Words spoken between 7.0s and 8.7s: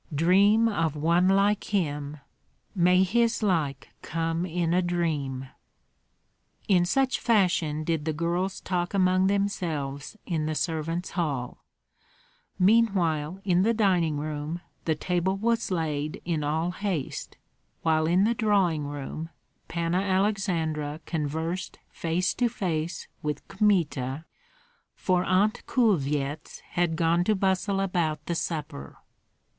fashion did the girls